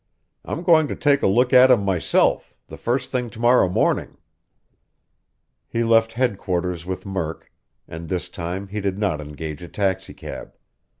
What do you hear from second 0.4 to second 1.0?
"I'm going to